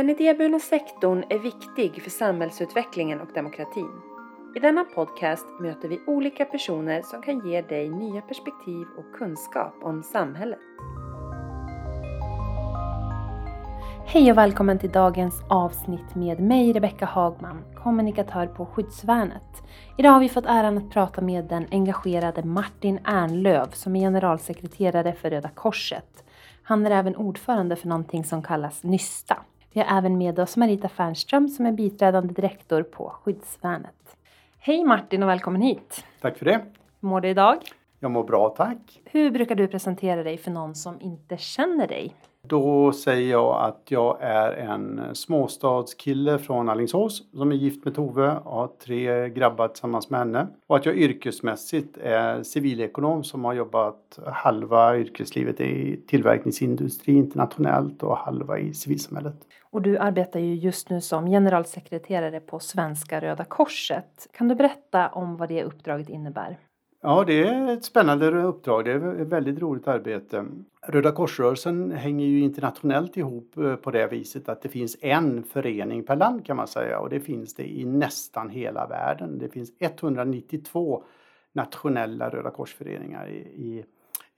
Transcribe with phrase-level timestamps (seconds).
[0.00, 3.90] Den idéburna sektorn är viktig för samhällsutvecklingen och demokratin.
[4.56, 9.74] I denna podcast möter vi olika personer som kan ge dig nya perspektiv och kunskap
[9.82, 10.58] om samhället.
[14.06, 19.62] Hej och välkommen till dagens avsnitt med mig Rebecka Hagman, kommunikatör på Skyddsvärnet.
[19.98, 25.12] Idag har vi fått äran att prata med den engagerade Martin Ernlöv som är generalsekreterare
[25.12, 26.24] för Röda Korset.
[26.62, 29.36] Han är även ordförande för någonting som kallas Nysta.
[29.72, 34.16] Vi har även med oss Marita Fernström som är biträdande direktor på Skyddsvärnet.
[34.58, 36.04] Hej Martin och välkommen hit!
[36.20, 36.64] Tack för det!
[37.00, 37.56] Hur mår du idag?
[38.00, 39.00] Jag mår bra, tack!
[39.04, 42.14] Hur brukar du presentera dig för någon som inte känner dig?
[42.42, 48.36] Då säger jag att jag är en småstadskille från Alingsås som är gift med Tove
[48.36, 50.46] och har tre grabbar tillsammans med henne.
[50.66, 58.16] Och att jag yrkesmässigt är civilekonom som har jobbat halva yrkeslivet i tillverkningsindustri internationellt och
[58.16, 59.36] halva i civilsamhället.
[59.70, 64.28] Och du arbetar ju just nu som generalsekreterare på Svenska Röda Korset.
[64.32, 66.58] Kan du berätta om vad det uppdraget innebär?
[67.02, 68.84] Ja, det är ett spännande uppdrag.
[68.84, 70.46] Det är ett väldigt roligt arbete.
[70.86, 76.04] Röda korsrörelsen hänger ju internationellt ihop eh, på det viset att det finns en förening
[76.04, 79.38] per land kan man säga och det finns det i nästan hela världen.
[79.38, 81.04] Det finns 192
[81.52, 83.84] nationella Röda korsföreningar i, i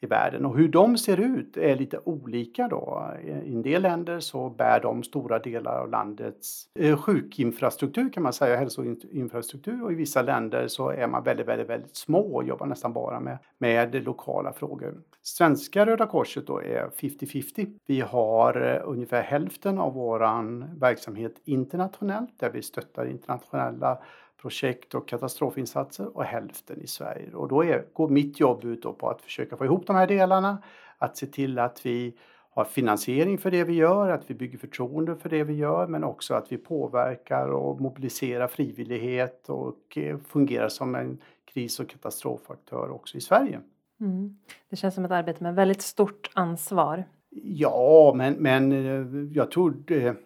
[0.03, 0.47] i världen.
[0.47, 3.11] Och hur de ser ut är lite olika då.
[3.25, 8.33] I en del länder så bär de stora delar av landets eh, sjukinfrastruktur kan man
[8.33, 12.67] säga, hälsoinfrastruktur och i vissa länder så är man väldigt, väldigt, väldigt små och jobbar
[12.67, 14.95] nästan bara med, med lokala frågor.
[15.23, 17.79] Svenska Röda Korset då är 50-50.
[17.87, 23.99] Vi har eh, ungefär hälften av våran verksamhet internationellt där vi stöttar internationella
[24.43, 27.35] projekt och katastrofinsatser och hälften i Sverige.
[27.35, 30.63] Och då är, går mitt jobb ut på att försöka få ihop de här delarna,
[30.99, 32.15] att se till att vi
[32.55, 36.05] har finansiering för det vi gör, att vi bygger förtroende för det vi gör men
[36.05, 42.91] också att vi påverkar och mobiliserar frivillighet och eh, fungerar som en kris och katastrofaktör
[42.91, 43.61] också i Sverige.
[44.01, 44.37] Mm.
[44.71, 47.05] Det känns som ett arbete med väldigt stort ansvar.
[47.45, 50.17] Ja, men, men eh, jag tror det,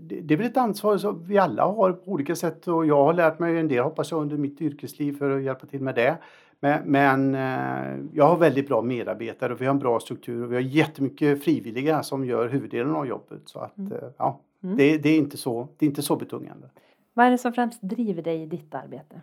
[0.00, 3.12] det är väl ett ansvar som vi alla har på olika sätt och jag har
[3.12, 6.18] lärt mig en del hoppas jag under mitt yrkesliv för att hjälpa till med det.
[6.60, 10.50] Men, men eh, jag har väldigt bra medarbetare och vi har en bra struktur och
[10.50, 13.42] vi har jättemycket frivilliga som gör huvuddelen av jobbet.
[13.44, 13.92] Så att mm.
[13.92, 14.76] Eh, ja, mm.
[14.76, 16.66] det, det, är inte så, det är inte så betungande.
[17.14, 19.20] Vad är det som främst driver dig i ditt arbete?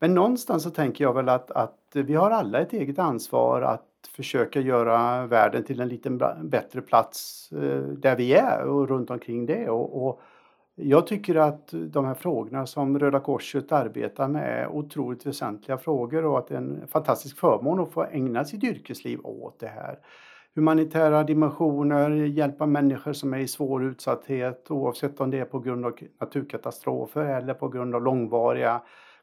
[0.00, 3.86] Men någonstans så tänker jag väl att, att vi har alla ett eget ansvar att
[4.16, 6.10] försöka göra världen till en lite
[6.42, 9.68] bättre plats eh, där vi är och runt omkring det.
[9.68, 10.20] Och, och,
[10.74, 16.24] jag tycker att de här frågorna som Röda Korset arbetar med är otroligt väsentliga frågor
[16.24, 19.98] och att det är en fantastisk förmån att få ägna sitt yrkesliv åt det här.
[20.54, 25.86] Humanitära dimensioner, hjälpa människor som är i svår utsatthet oavsett om det är på grund
[25.86, 28.80] av naturkatastrofer eller på grund av långvariga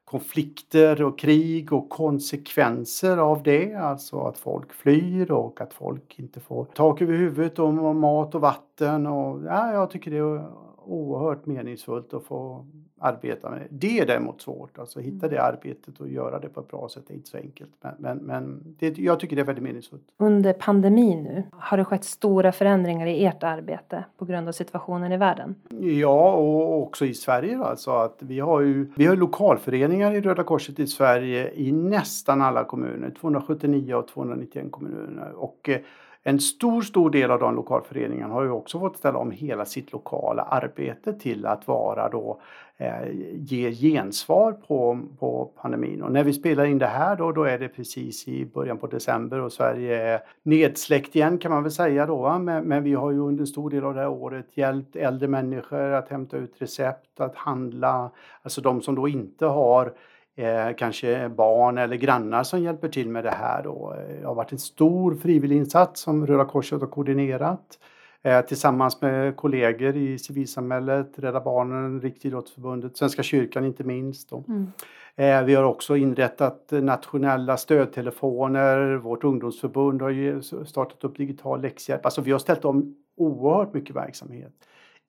[0.10, 3.74] konflikter och krig och konsekvenser av det.
[3.74, 8.42] Alltså att folk flyr och att folk inte får tak över huvudet och mat och
[8.42, 9.08] vatten.
[9.08, 12.66] Och, ja, jag tycker det är oerhört meningsfullt att få
[13.00, 14.00] arbeta med det.
[14.00, 17.14] Är däremot svårt, alltså hitta det arbetet och göra det på ett bra sätt det
[17.14, 17.72] är inte så enkelt.
[17.82, 20.04] Men, men, men det, jag tycker det är väldigt meningsfullt.
[20.18, 25.12] Under pandemin nu, har det skett stora förändringar i ert arbete på grund av situationen
[25.12, 25.56] i världen?
[25.80, 30.44] Ja, och också i Sverige alltså att vi har ju vi har lokalföreningar i Röda
[30.44, 35.32] Korset i Sverige i nästan alla kommuner, 279 av 291 kommuner.
[35.36, 35.80] Och eh,
[36.28, 39.92] en stor, stor del av de lokalföreningarna har ju också fått ställa om hela sitt
[39.92, 42.42] lokala arbete till att vara då
[42.78, 46.02] eh, ge gensvar på, på pandemin.
[46.02, 48.88] Och när vi spelar in det här då, då är det precis i början på
[48.88, 52.40] december och Sverige är nedsläckt igen kan man väl säga då.
[52.40, 55.28] Men, men, vi har ju under en stor del av det här året hjälpt äldre
[55.28, 59.94] människor att hämta ut recept, att handla, alltså de som då inte har
[60.38, 63.64] eh, kanske barn eller grannar som hjälper till med det här.
[63.64, 63.96] Då.
[64.20, 67.80] Det har varit en stor frivilliginsats som Röda Korset har koordinerat
[68.24, 74.32] eh, tillsammans med kollegor i civilsamhället, Rädda Barnen, Riksidrottsförbundet, Svenska kyrkan inte minst.
[74.32, 74.72] Mm.
[75.16, 82.06] Eh, vi har också inrättat nationella stödtelefoner, vårt ungdomsförbund har startat upp digital läxhjälp.
[82.06, 84.54] Alltså vi har ställt om oerhört mycket verksamhet.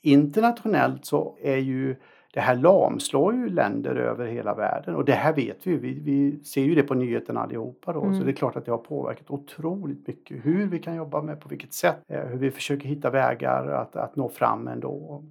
[0.03, 1.97] Internationellt så är ju
[2.35, 5.77] det här lamslår ju länder över hela världen och det här vet vi.
[5.77, 8.03] Vi, vi ser ju det på nyheterna allihopa då.
[8.03, 8.19] Mm.
[8.19, 11.41] Så det är klart att det har påverkat otroligt mycket hur vi kan jobba med,
[11.41, 15.25] på vilket sätt, eh, hur vi försöker hitta vägar att, att nå fram ändå.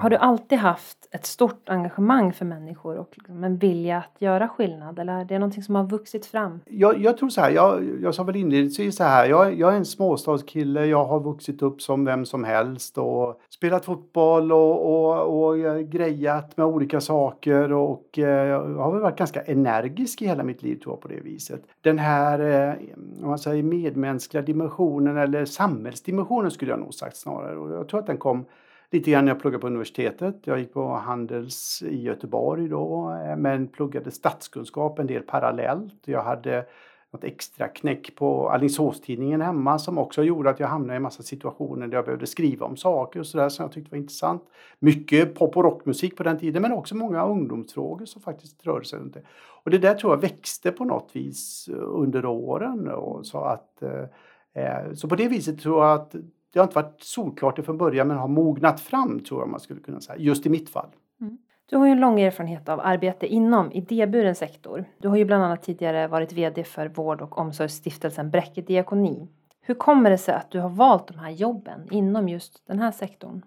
[0.00, 4.48] Har du alltid haft ett stort engagemang för människor och liksom en vilja att göra
[4.48, 6.60] skillnad eller är det någonting som har vuxit fram?
[6.66, 9.76] Jag, jag tror så här, jag, jag sa väl inledningsvis så här, jag, jag är
[9.76, 15.48] en småstadskille, jag har vuxit upp som vem som helst och spelat fotboll och, och,
[15.48, 15.58] och
[15.90, 20.62] grejat med olika saker och eh, jag har väl varit ganska energisk i hela mitt
[20.62, 21.62] liv tror jag på det viset.
[21.80, 22.74] Den här eh,
[23.22, 28.00] om man säger medmänskliga dimensionen eller samhällsdimensionen skulle jag nog sagt snarare och jag tror
[28.00, 28.44] att den kom
[28.92, 30.36] lite grann när jag pluggade på universitetet.
[30.44, 36.02] Jag gick på Handels i Göteborg då, eh, men pluggade statskunskap en del parallellt.
[36.04, 36.66] Jag hade
[37.10, 41.22] något extra knäck på Alingsåstidningen hemma som också gjorde att jag hamnade i en massa
[41.22, 44.42] situationer där jag behövde skriva om saker och sådär som jag tyckte var intressant.
[44.78, 48.98] Mycket pop och rockmusik på den tiden men också många ungdomsfrågor som faktiskt rörde sig
[48.98, 49.22] runt det.
[49.64, 52.88] Och det där tror jag växte på något vis under åren.
[52.88, 56.14] Och så, att, eh, eh så på det viset tror jag att
[56.52, 59.80] det har inte varit solklart från början men har mognat fram tror jag man skulle
[59.80, 60.88] kunna säga, just i mitt fall.
[61.20, 61.38] Mm.
[61.70, 64.84] Du har ju en lång erfarenhet av arbete inom idéburen sektor.
[64.98, 69.28] Du har ju bland annat tidigare varit VD för vård och omsorgsstiftelsen Bräcke Diakoni.
[69.60, 72.90] Hur kommer det sig att du har valt de här jobben inom just den här
[72.90, 73.42] sektorn?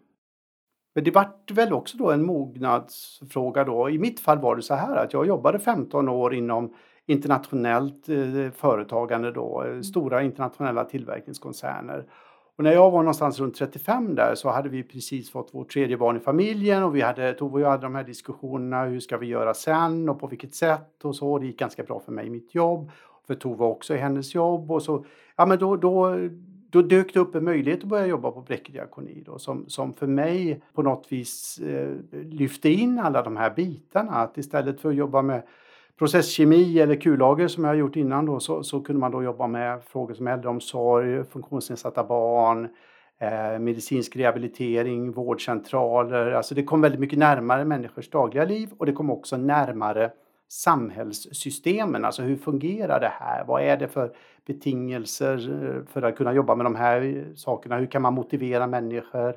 [0.95, 3.89] Men det vart väl också då en mognadsfråga då.
[3.89, 6.73] I mitt fall var det så här att jag jobbade 15 år inom
[7.05, 12.05] internationellt eh, företagande då, eh, stora internationella tillverkningskoncerner.
[12.61, 15.97] Och när jag var någonstans runt 35 där så hade vi precis fått vårt tredje
[15.97, 19.17] barn i familjen och vi hade, Tove och jag hade de här diskussionerna, hur ska
[19.17, 21.39] vi göra sen och på vilket sätt och så.
[21.39, 22.91] Det gick ganska bra för mig i mitt jobb,
[23.27, 25.05] för Tove också i hennes jobb och så.
[25.35, 26.17] Ja men då, då,
[26.69, 29.93] då dök det upp en möjlighet att börja jobba på Bräcke diakoni då, som, som
[29.93, 34.11] för mig på något vis eh, lyfte in alla de här bitarna.
[34.11, 35.43] Att istället för att jobba med
[36.01, 39.47] processkemi eller kullager som jag har gjort innan då, så, så kunde man då jobba
[39.47, 42.69] med frågor som äldreomsorg, funktionsnedsatta barn,
[43.19, 46.31] eh, medicinsk rehabilitering, vårdcentraler.
[46.31, 50.11] Alltså det kom väldigt mycket närmare människors dagliga liv och det kom också närmare
[50.49, 52.05] samhällssystemen.
[52.05, 53.45] Alltså hur fungerar det här?
[53.45, 54.11] Vad är det för
[54.45, 57.77] betingelser eh, för att kunna jobba med de här sakerna?
[57.77, 59.35] Hur kan man motivera människor?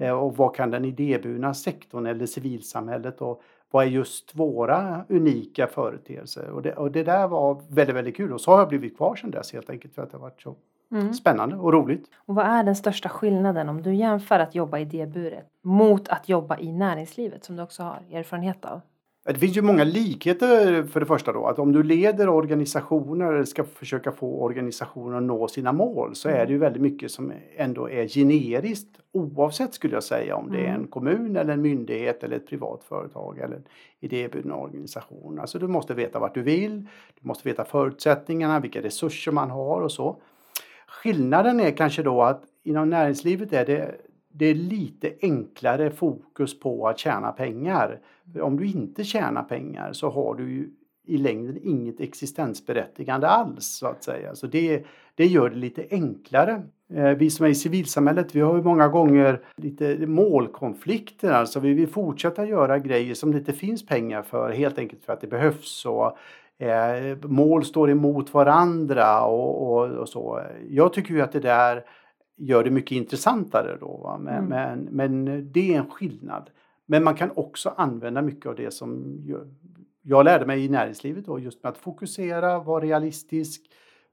[0.00, 5.66] Eh, och vad kan den idéburna sektorn eller civilsamhället och vad är just våra unika
[5.66, 6.50] företeelser?
[6.50, 9.16] Och det, och det där var väldigt, väldigt kul och så har jag blivit kvar
[9.16, 10.56] sedan dess helt enkelt för att det har varit så
[10.92, 11.12] mm.
[11.12, 12.06] spännande och roligt.
[12.16, 16.58] Och vad är den största skillnaden om du jämför att jobba idéburet mot att jobba
[16.58, 18.80] i näringslivet som du också har erfarenhet av?
[19.24, 21.46] Det finns ju många likheter för det första då.
[21.46, 26.28] Att om du leder organisationer eller ska försöka få organisationer att nå sina mål så
[26.28, 30.58] är det ju väldigt mycket som ändå är generiskt oavsett skulle jag säga om det
[30.58, 30.86] är en mm.
[30.86, 33.64] kommun eller en myndighet eller ett privat företag eller en
[34.00, 35.38] idéburen organisation.
[35.38, 36.80] Alltså du måste veta vart du vill,
[37.20, 40.16] du måste veta förutsättningarna, vilka resurser man har och så.
[40.86, 43.94] Skillnaden är kanske då att inom näringslivet är det
[44.32, 48.00] det är lite enklare fokus på att tjäna pengar.
[48.40, 50.70] Om du inte tjänar pengar så har du ju
[51.06, 54.34] i längden inget existensberättigande alls så att säga.
[54.34, 54.84] Så det,
[55.14, 56.62] det gör det lite enklare.
[56.94, 61.32] Eh, vi som är i civilsamhället vi har ju många gånger lite målkonflikter.
[61.32, 65.12] Alltså vi vill fortsätta göra grejer som det inte finns pengar för helt enkelt för
[65.12, 65.86] att det behövs.
[65.86, 66.18] Och,
[66.64, 70.42] eh, mål står emot varandra och, och, och, så.
[70.68, 71.84] Jag tycker ju att det där
[72.36, 74.16] gör det mycket intressantare då.
[74.20, 74.48] Men, mm.
[74.48, 76.50] men, men, det är en skillnad.
[76.86, 79.18] Men man kan också använda mycket av det som
[80.02, 83.62] jag lärde mig i näringslivet då, just med att fokusera, vara realistisk,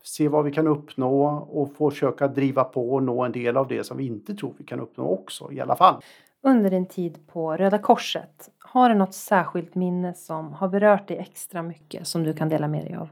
[0.04, 3.84] se vad vi kan uppnå och försöka driva på och nå en del av det
[3.84, 6.02] som vi inte tror vi kan uppnå också i alla fall.
[6.42, 11.18] Under din tid på Röda Korset, har du något särskilt minne som har berört dig
[11.18, 13.10] extra mycket som du kan dela med dig av?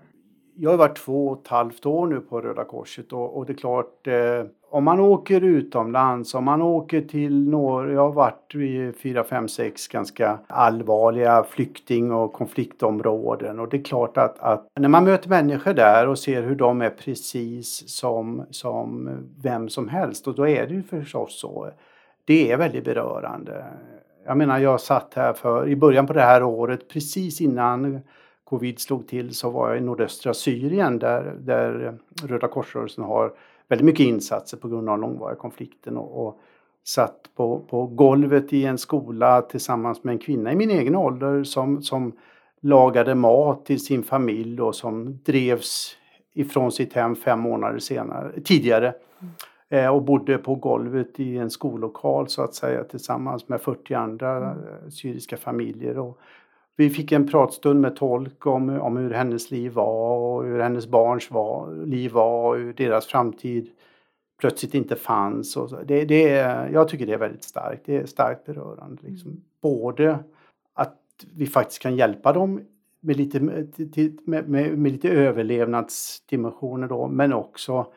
[0.59, 3.53] Jag har varit två och ett halvt år nu på Röda Korset och, och det
[3.53, 8.55] är klart eh, om man åker utomlands, om man åker till några, jag har varit
[8.55, 14.67] i fyra, fem, sex ganska allvarliga flykting och konfliktområden och det är klart att, att,
[14.79, 19.09] när man möter människor där och ser hur de är precis som, som
[19.43, 21.69] vem som helst och då är det ju förstås så.
[22.25, 23.65] Det är väldigt berörande.
[24.25, 28.01] Jag menar jag satt här för, i början på det här året precis innan
[28.49, 33.33] covid slog till så var jag i nordöstra Syrien där, där Röda korsrörelsen har
[33.67, 36.39] väldigt mycket insatser på grund av den långvariga konflikten och, och
[36.83, 41.43] satt på, på golvet i en skola tillsammans med en kvinna i min egen ålder
[41.43, 42.11] som, som
[42.61, 45.95] lagade mat till sin familj och som drevs
[46.33, 48.93] ifrån sitt hem fem månader senare, tidigare.
[49.19, 49.33] Mm.
[49.69, 54.37] Eh, och bodde på golvet i en skollokal så att säga tillsammans med 40 andra
[54.37, 54.91] mm.
[54.91, 55.97] syriska familjer.
[55.97, 56.19] Och
[56.77, 60.87] vi fick en pratstund med tolk om, om hur hennes liv var och hur hennes
[60.87, 63.69] barns var, liv var och hur deras framtid
[64.39, 65.57] plötsligt inte fanns.
[65.57, 65.81] Och så.
[65.83, 67.85] Det, det är, jag tycker det är väldigt starkt.
[67.85, 69.01] Det är starkt berörande.
[69.01, 69.31] Liksom.
[69.31, 69.43] Mm.
[69.61, 70.19] Både
[70.73, 70.99] att
[71.33, 72.61] vi faktiskt kan hjälpa dem
[72.99, 77.93] med lite, med, med, med lite överlevnadsdimensioner då, men också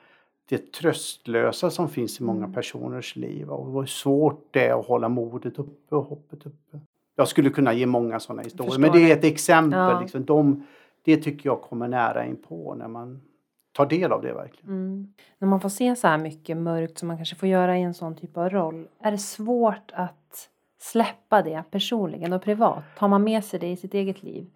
[0.49, 2.52] det tröstlösa som finns i många mm.
[2.52, 6.80] personers liv och hur svårt det är att hålla modet uppe och hoppet uppe.
[7.20, 9.78] Jag skulle kunna ge många sådana historier, men det är ett exempel.
[9.78, 10.00] Ja.
[10.00, 10.66] Liksom, de,
[11.04, 13.20] det tycker jag kommer nära in på när man
[13.72, 14.70] tar del av det verkligen.
[14.70, 15.12] Mm.
[15.38, 17.94] När man får se så här mycket mörkt som man kanske får göra i en
[17.94, 20.48] sån typ av roll, är det svårt att
[20.78, 22.84] släppa det personligen och privat?
[22.98, 24.46] Tar man med sig det i sitt eget liv?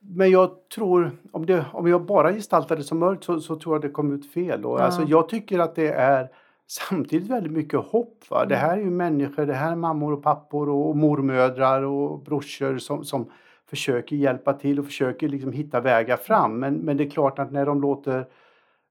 [0.00, 3.74] Men jag tror, om, det, om jag bara gestaltar det som mörkt så, så tror
[3.74, 4.64] jag det kom ut fel.
[4.64, 4.82] Och, ja.
[4.82, 6.28] alltså, jag tycker att det är
[6.66, 8.30] samtidigt väldigt mycket hopp.
[8.30, 8.44] Va?
[8.44, 8.68] Det mm.
[8.68, 13.04] här är ju människor, det här är mammor och pappor och mormödrar och brorsor som,
[13.04, 13.30] som
[13.66, 16.58] försöker hjälpa till och försöker liksom hitta vägar fram.
[16.58, 18.26] Men, men det är klart att när de låter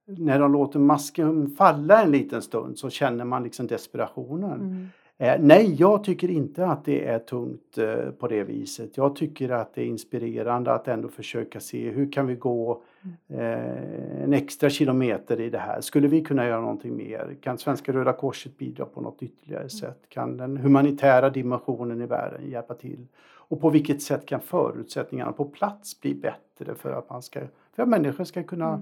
[0.05, 4.61] när de låter masken falla en liten stund så känner man liksom desperationen.
[4.61, 4.87] Mm.
[5.17, 8.97] Eh, nej, jag tycker inte att det är tungt eh, på det viset.
[8.97, 12.83] Jag tycker att det är inspirerande att ändå försöka se hur kan vi gå
[13.27, 15.81] eh, en extra kilometer i det här?
[15.81, 17.35] Skulle vi kunna göra någonting mer?
[17.41, 19.69] Kan Svenska Röda Korset bidra på något ytterligare mm.
[19.69, 19.99] sätt?
[20.09, 23.07] Kan den humanitära dimensionen i världen hjälpa till?
[23.53, 27.39] Och på vilket sätt kan förutsättningarna på plats bli bättre för att man ska,
[27.75, 28.81] för att människor ska kunna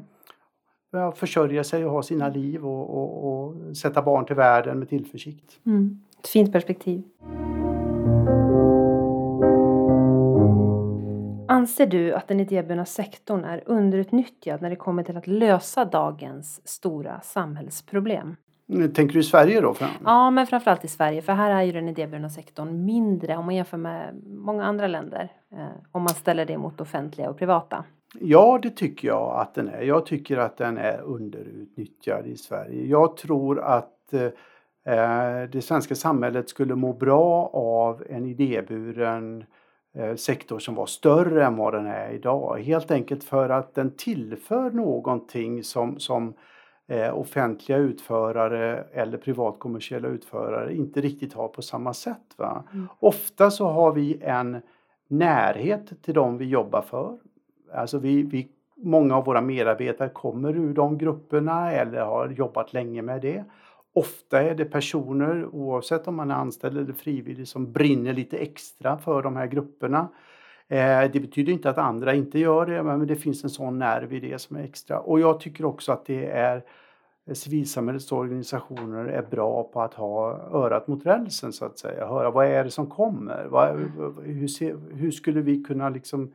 [0.93, 1.11] mm.
[1.11, 5.59] försörja sig och ha sina liv och, och, och sätta barn till världen med tillförsikt.
[5.65, 6.01] Mm.
[6.21, 7.03] Ett fint perspektiv.
[11.47, 16.67] Anser du att den idéburna sektorn är underutnyttjad när det kommer till att lösa dagens
[16.67, 18.35] stora samhällsproblem?
[18.67, 19.75] Tänker du i Sverige då?
[20.05, 21.21] Ja, men framförallt i Sverige.
[21.21, 25.31] För här är ju den idéburna sektorn mindre om man jämför med många andra länder.
[25.51, 27.83] Eh, om man ställer det mot offentliga och privata.
[28.19, 29.81] Ja, det tycker jag att den är.
[29.81, 32.87] Jag tycker att den är underutnyttjad i Sverige.
[32.87, 34.29] Jag tror att Eh,
[35.51, 39.45] det svenska samhället skulle må bra av en idéburen
[39.95, 42.59] eh, sektor som var större än vad den är idag.
[42.59, 46.33] Helt enkelt för att den tillför någonting som, som
[46.87, 52.35] eh, offentliga utförare eller privatkommersiella utförare inte riktigt har på samma sätt.
[52.37, 52.63] Va?
[52.73, 52.87] Mm.
[52.99, 54.61] Ofta så har vi en
[55.07, 57.17] närhet till dem vi jobbar för.
[57.73, 63.01] Alltså vi, vi, många av våra medarbetare kommer ur de grupperna eller har jobbat länge
[63.01, 63.43] med det.
[63.93, 68.97] Ofta är det personer, oavsett om man är anställd eller frivillig, som brinner lite extra
[68.97, 70.07] för de här grupperna.
[70.67, 74.13] Eh, det betyder inte att andra inte gör det, men det finns en sån nerv
[74.13, 74.99] i det som är extra.
[74.99, 76.63] Och jag tycker också att det är
[77.25, 82.07] eh, civilsamhällets organisationer är bra på att ha örat mot rälsen så att säga.
[82.07, 83.47] Höra vad är det som kommer?
[84.23, 86.33] Hur, ser, hur skulle vi kunna liksom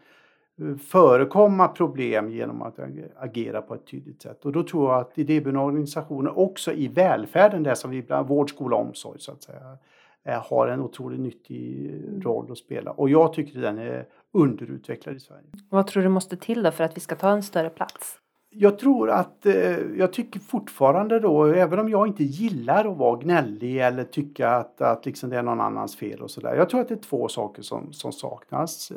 [0.89, 2.79] förekomma problem genom att
[3.17, 4.45] agera på ett tydligt sätt.
[4.45, 8.51] Och då tror jag att idéburna organisationer också i välfärden, det som vi ibland, vård,
[8.51, 9.79] skola, omsorg så att säga,
[10.25, 11.93] eh, har en otroligt nyttig
[12.25, 12.91] roll att spela.
[12.91, 15.47] Och jag tycker den är underutvecklad i Sverige.
[15.71, 18.21] Vad tror du måste till då för att vi ska ta en större plats?
[18.51, 23.19] Jag tror att, eh, jag tycker fortfarande då, även om jag inte gillar att vara
[23.19, 26.55] gnällig eller tycka att, att liksom det är någon annans fel och sådär.
[26.55, 28.93] Jag tror att det är två saker som, som saknas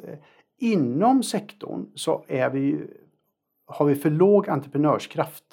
[0.59, 2.87] inom sektorn så är vi,
[3.65, 5.43] har vi för låg entreprenörskraft.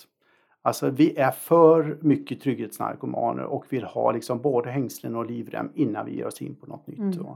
[0.63, 6.07] Alltså vi är för mycket trygghetsnarkomaner och vill ha liksom både hängslen och livrem innan
[6.07, 6.99] vi ger oss in på något nytt.
[6.99, 7.27] Mm.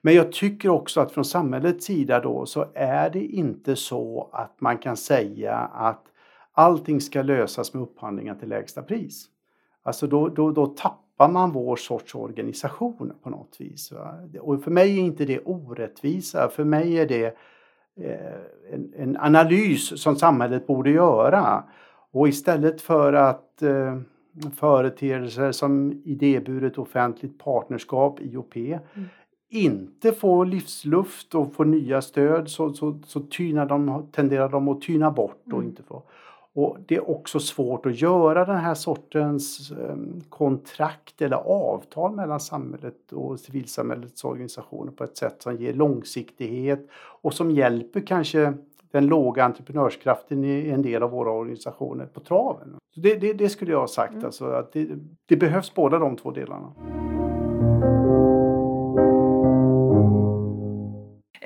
[0.00, 4.60] Men jag tycker också att från samhällets sida då så är det inte så att
[4.60, 6.04] man kan säga att
[6.52, 9.26] allting ska lösas med upphandlingar till lägsta pris.
[9.82, 13.92] Alltså då, då, då tappar man vår sorts organisation på något vis.
[13.92, 14.14] Va?
[14.40, 17.26] Och för mig är inte det orättvisa, för mig är det
[18.00, 21.64] eh, en, en, analys som samhället borde göra.
[22.10, 23.98] Och istället för att eh,
[24.56, 28.80] företeelser som idéburet offentligt partnerskap, IOP, mm.
[29.50, 34.80] inte får livsluft och får nya stöd så, så, så tynar de, tenderar de att
[34.80, 35.66] tyna bort och mm.
[35.66, 36.02] inte få.
[36.56, 42.40] Och det är också svårt att göra den här sortens ehm, kontrakt eller avtal mellan
[42.40, 46.88] samhället och civilsamhällets organisationer på ett sätt som ger långsiktighet
[47.22, 48.52] och som hjälper kanske
[48.90, 52.76] den låga entreprenörskraften i en del av våra organisationer på traven.
[52.94, 54.24] Så det, det, det skulle jag ha sagt, mm.
[54.24, 54.88] alltså att det,
[55.26, 56.72] det behövs båda de två delarna.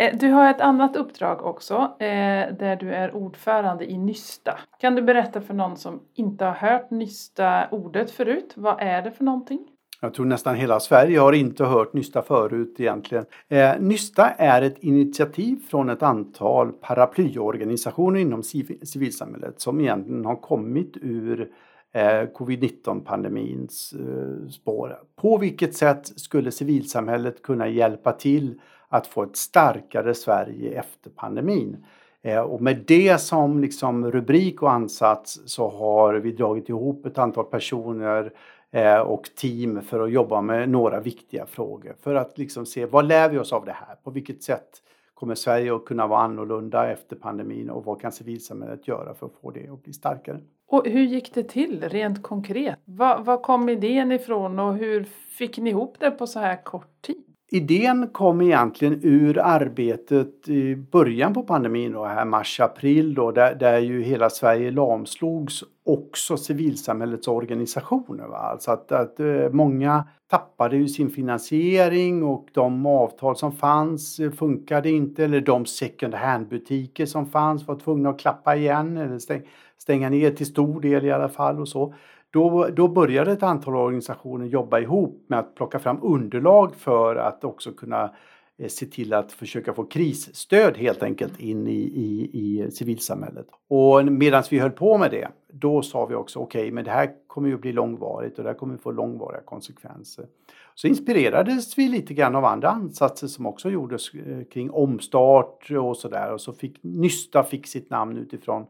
[0.00, 4.58] Eh, du har ett annat uppdrag också eh, där du är ordförande i Nysta.
[4.78, 8.52] Kan du berätta för någon som inte har hört Nysta-ordet förut?
[8.56, 9.66] Vad är det för någonting?
[10.00, 13.24] Jag tror nästan hela Sverige har inte hört Nysta förut egentligen.
[13.48, 18.42] Eh, Nysta är ett initiativ från ett antal paraplyorganisationer inom
[18.82, 21.50] civilsamhället som egentligen har kommit ur
[21.94, 22.00] eh,
[22.38, 24.98] covid-19 pandemins eh, spår.
[25.20, 31.86] På vilket sätt skulle civilsamhället kunna hjälpa till att få ett starkare Sverige efter pandemin?
[32.22, 37.18] Eh, och med det som liksom rubrik och ansats så har vi dragit ihop ett
[37.18, 38.32] antal personer
[38.70, 41.96] eh, och team för att jobba med några viktiga frågor.
[42.02, 43.94] För att liksom se vad lär vi oss av det här?
[44.04, 44.68] På vilket sätt
[45.14, 49.34] kommer Sverige att kunna vara annorlunda efter pandemin och vad kan civilsamhället göra för att
[49.42, 50.40] få det att bli starkare?
[50.68, 52.78] Och hur gick det till rent konkret?
[52.84, 55.04] Var, var kom idén ifrån och hur
[55.38, 57.29] fick ni ihop det på så här kort tid?
[57.52, 63.78] Idén kom egentligen ur arbetet i början på pandemin, då, här mars-april, då, där, där
[63.78, 68.26] ju hela Sverige lamslogs, också civilsamhällets organisationer.
[68.26, 68.36] Va?
[68.36, 74.30] Alltså att, att eh, många tappade ju sin finansiering och de avtal som fanns eh,
[74.30, 79.42] funkade inte eller de second hand-butiker som fanns var tvungna att klappa igen eller stänga
[79.82, 81.94] stänga ner till stor del i alla fall och så.
[82.30, 87.44] Då, då började ett antal organisationer jobba ihop med att plocka fram underlag för att
[87.44, 88.14] också kunna
[88.58, 93.46] eh, se till att försöka få krisstöd helt enkelt in i, i, i civilsamhället.
[93.68, 96.90] Och medan vi höll på med det, då sa vi också okej, okay, men det
[96.90, 100.26] här kommer ju bli långvarigt och det här kommer få långvariga konsekvenser.
[100.74, 105.96] Så inspirerades vi lite grann av andra ansatser som också gjordes eh, kring omstart och
[105.96, 108.66] sådär och så fick Nysta fick sitt namn utifrån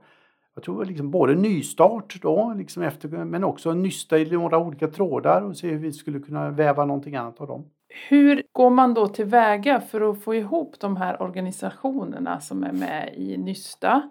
[0.55, 5.43] jag tror liksom både nystart då, liksom efter, men också nysta i några olika trådar
[5.43, 7.65] och se hur vi skulle kunna väva någonting annat av dem.
[8.09, 13.15] Hur går man då tillväga för att få ihop de här organisationerna som är med
[13.17, 14.03] i Nysta?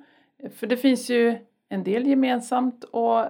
[0.55, 1.37] För det finns ju
[1.69, 3.25] en del gemensamt och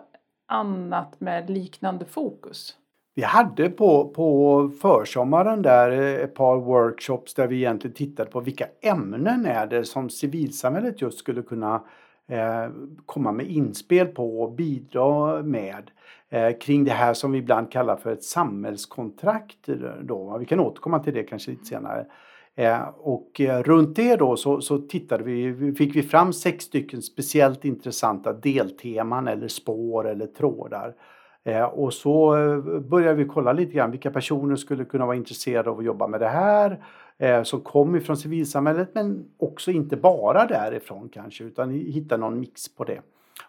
[0.48, 2.76] annat med liknande fokus.
[3.16, 8.66] Vi hade på, på försommaren där ett par workshops där vi egentligen tittade på vilka
[8.82, 11.84] ämnen är det som civilsamhället just skulle kunna
[12.30, 12.70] Eh,
[13.06, 15.92] komma med inspel på och bidra med
[16.30, 19.70] eh, kring det här som vi ibland kallar för ett samhällskontrakt.
[19.70, 20.38] Eh, då.
[20.38, 22.06] Vi kan återkomma till det kanske lite senare.
[22.98, 28.34] Och runt det då så, så tittade vi, fick vi fram sex stycken speciellt intressanta
[28.34, 30.94] delteman eller spår eller trådar.
[31.72, 32.32] Och så
[32.90, 36.20] började vi kolla lite grann vilka personer skulle kunna vara intresserade av att jobba med
[36.20, 36.80] det här
[37.20, 42.76] eh, som kom ifrån civilsamhället men också inte bara därifrån kanske utan hitta någon mix
[42.76, 43.02] på det.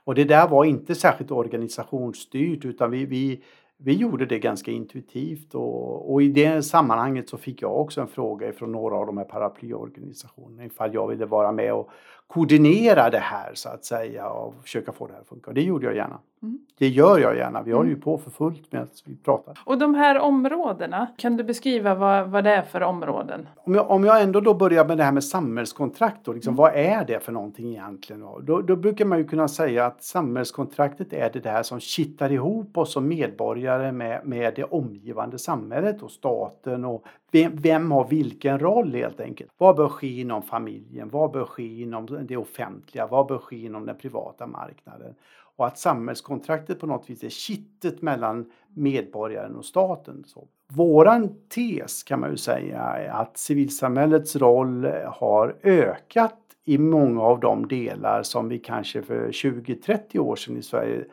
[0.04, 3.42] Och det där var inte särskilt organisationsstyrt utan vi, vi,
[3.76, 8.08] vi gjorde det ganska intuitivt och, och, i det sammanhanget så fick jag också en
[8.08, 11.90] fråga ifrån några av de här paraplyorganisationerna ifall jag ville vara med och
[12.32, 15.50] koordinera det här så att säga och försöka få det här att funka.
[15.50, 16.18] Och det gjorde jag gärna.
[16.42, 16.58] Mm.
[16.78, 17.62] Det gör jag gärna.
[17.62, 18.02] Vi håller ju mm.
[18.02, 19.58] på för fullt medan vi pratar.
[19.64, 23.48] Och de här områdena, kan du beskriva vad, vad det är för områden?
[23.56, 26.56] Om jag, om jag ändå då börjar med det här med samhällskontrakt, då, liksom, mm.
[26.56, 28.20] vad är det för någonting egentligen?
[28.42, 32.78] Då, då brukar man ju kunna säga att samhällskontraktet är det där som kittar ihop
[32.78, 38.58] oss som medborgare med, med det omgivande samhället och staten och vem, vem har vilken
[38.58, 39.50] roll helt enkelt.
[39.58, 41.08] Vad bör ske inom familjen?
[41.08, 43.06] Vad bör ske inom det offentliga?
[43.06, 45.14] Vad bör ske inom den privata marknaden?
[45.56, 50.24] Och att samhällskontraktet på något vis är kittet mellan medborgaren och staten.
[50.26, 57.22] Så våran tes kan man ju säga är att civilsamhällets roll har ökat i många
[57.22, 61.04] av de delar som vi kanske för 20-30 år sedan i Sverige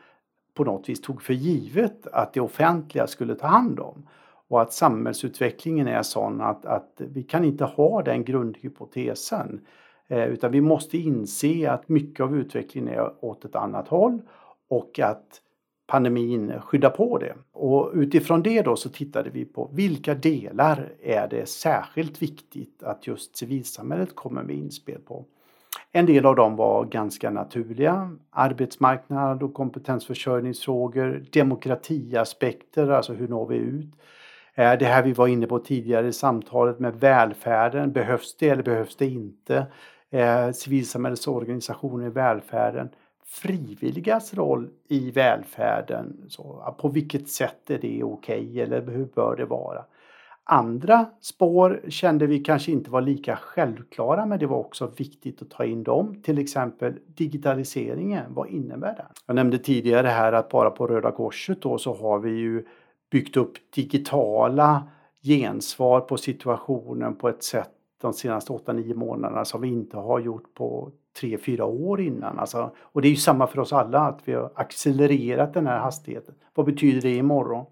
[0.53, 4.08] på något vis tog för givet att det offentliga skulle ta hand om.
[4.49, 9.62] Och att samhällsutvecklingen är sån att, att vi kan inte ha den grundhypotesen.
[10.07, 14.21] Eh, utan vi måste inse att mycket av utvecklingen är åt ett annat håll
[14.69, 15.41] och att
[15.88, 17.36] pandemin skyddar på det.
[17.51, 23.07] Och utifrån det då så tittade vi på vilka delar är det särskilt viktigt att
[23.07, 25.25] just civilsamhället kommer med inspel på.
[25.91, 28.17] En del av dem var ganska naturliga.
[28.29, 33.93] Arbetsmarknad och kompetensförsörjningsfrågor, demokratiaspekter, alltså hur når vi ut?
[34.58, 38.96] Det här vi var inne på tidigare i samtalet med välfärden, behövs det eller behövs
[38.96, 39.56] det inte?
[39.56, 42.89] Eh, civilsamhällesorganisationer civilsamhällets organisationer i välfärden,
[43.26, 46.26] frivilligas roll i välfärden.
[46.28, 49.86] Så, på vilket sätt är det okej okay, eller hur bör det vara?
[50.43, 55.50] Andra spår kände vi kanske inte var lika självklara men det var också viktigt att
[55.50, 56.22] ta in dem.
[56.22, 59.06] Till exempel digitaliseringen, vad innebär den?
[59.26, 62.65] Jag nämnde tidigare här att bara på Röda Korset då så har vi ju
[63.12, 64.88] byggt upp digitala
[65.24, 70.54] gensvar på situationen på ett sätt de senaste 8-9 månaderna som vi inte har gjort
[70.54, 70.91] på
[71.22, 72.39] 3-4 år innan.
[72.39, 75.80] Alltså, och det är ju samma för oss alla att vi har accelererat den här
[75.80, 76.36] hastigheten.
[76.54, 77.65] Vad betyder det imorgon?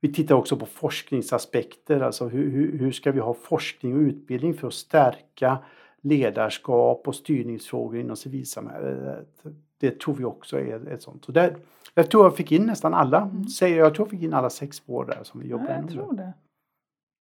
[0.00, 4.54] Vi tittar också på forskningsaspekter, alltså hur, hur, hur ska vi ha forskning och utbildning
[4.54, 5.58] för att stärka
[6.00, 9.28] ledarskap och styrningsfrågor inom civilsamhället.
[9.78, 11.24] det tror vi också är ett sånt.
[11.24, 11.56] Så där,
[11.94, 13.44] jag tror jag fick in nästan alla, Mm.
[13.76, 15.92] jag, tror jag fick in alla sex spår där som vi jobbar Ja, jag med.
[15.92, 16.32] tror det.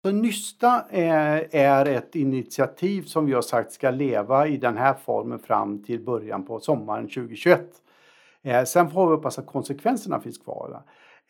[0.05, 4.95] Så Nysta är, är ett initiativ som vi har sagt ska leva i den här
[4.95, 7.71] formen fram till början på sommaren 2021.
[8.43, 10.69] Eh, sen får vi hoppas att konsekvenserna finns kvar.
[10.73, 10.83] va.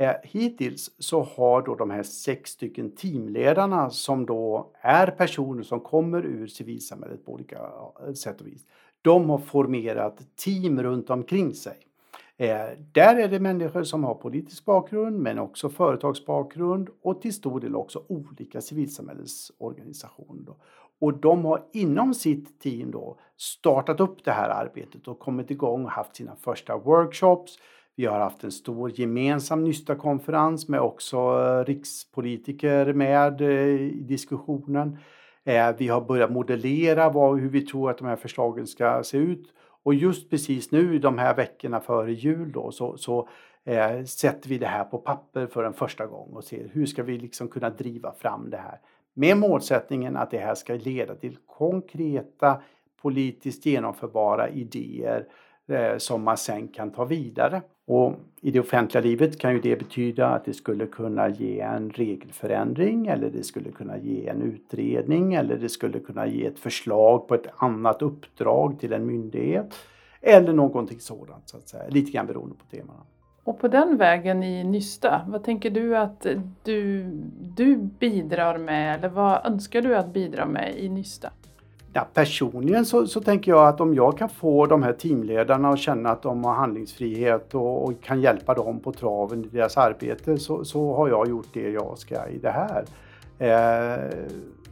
[0.05, 5.81] Eh, hittills så har då de här sex stycken teamledarna som då är personer som
[5.81, 7.59] kommer ur civilsamhället på olika
[8.07, 8.67] eh, sätt och vis.
[9.03, 11.77] De har formerat team runt omkring sig.
[12.41, 17.61] Eh, där är det människor som har politisk bakgrund men också företagsbakgrund och till stor
[17.61, 20.55] del också olika civilsamhällesorganisationer.
[21.01, 25.85] Och de har inom sitt team då startat upp det här arbetet och kommit igång
[25.85, 27.59] och haft sina första workshops.
[27.97, 34.99] Vi har haft en stor gemensam Nysta-konferens med också eh, rikspolitiker med eh, i diskussionen.
[35.79, 39.53] Vi har börjat modellera vad, hur vi tror att de här förslagen ska se ut.
[39.89, 43.29] Och just precis nu de här veckorna före jul då, så, så
[43.65, 47.03] eh, sätter vi det här på papper för en första gång och ser hur ska
[47.03, 48.81] vi liksom kunna driva fram det här.
[49.15, 52.63] Med målsättningen att det här ska leda till konkreta
[53.03, 55.27] politiskt genomförbara idéer
[55.69, 57.63] eh, som man sen kan ta vidare.
[57.89, 61.91] Och i det offentliga livet kan ju det betyda att det skulle kunna ge en
[61.91, 67.29] regelförändring eller det skulle kunna ge en utredning eller det skulle kunna ge ett förslag
[67.29, 69.75] på ett annat uppdrag till en myndighet.
[70.21, 71.89] Eller någonting sådant, så att säga.
[71.89, 73.01] lite grann beroende på temana.
[73.45, 76.27] Och på den vägen i Nysta, vad tänker du att
[76.65, 77.05] du,
[77.57, 81.31] du bidrar med eller vad önskar du att bidra med i Nysta?
[81.93, 85.79] Ja, personligen så, så tänker jag att om jag kan få de här teamledarna att
[85.79, 90.39] känna att de har handlingsfrihet och, och kan hjälpa dem på traven i deras arbete
[90.39, 92.85] så, så har jag gjort det jag ska i det här.
[93.39, 94.09] Eh,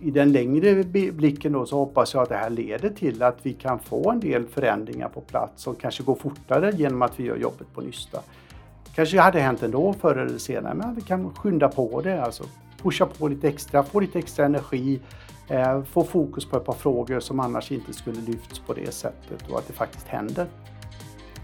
[0.00, 3.52] I den längre blicken då så hoppas jag att det här leder till att vi
[3.52, 7.36] kan få en del förändringar på plats som kanske går fortare genom att vi gör
[7.36, 8.20] jobbet på Nysta.
[8.94, 12.44] Kanske hade hänt ändå förr eller senare men vi kan skynda på det, alltså
[12.82, 15.00] pusha på lite extra, få lite extra energi
[15.88, 19.58] få fokus på ett par frågor som annars inte skulle lyfts på det sättet och
[19.58, 20.46] att det faktiskt händer.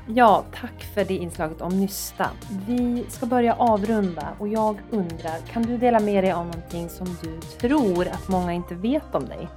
[0.07, 2.27] Ja, tack för det inslaget om Nysta.
[2.67, 7.07] Vi ska börja avrunda och jag undrar, kan du dela med dig av någonting som
[7.23, 9.49] du tror att många inte vet om dig?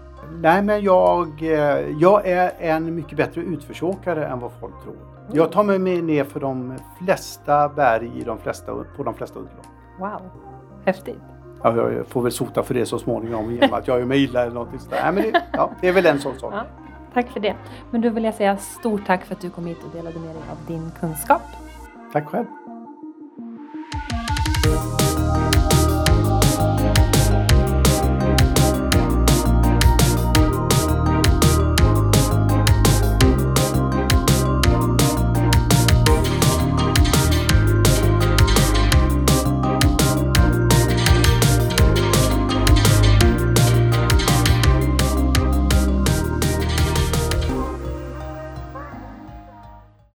[0.42, 4.96] Nej, men jag, eh, jag är en mycket bättre utförsåkare än vad folk tror.
[5.34, 9.40] Jag tar mig med ner för de flesta berg i de flesta, på de flesta
[9.40, 9.66] underlag.
[10.00, 10.22] Wow,
[10.86, 11.35] häftigt.
[11.66, 14.42] Ja, jag får väl sota för det så småningom genom att jag gör mig illa
[14.42, 15.00] eller någonting sådär.
[15.04, 16.54] Nej, men det, ja, det är väl en sån sak.
[16.54, 16.66] Ja,
[17.14, 17.56] tack för det.
[17.92, 20.30] Men då vill jag säga stort tack för att du kom hit och delade med
[20.30, 21.42] dig av din kunskap.
[22.14, 22.46] Tack själv.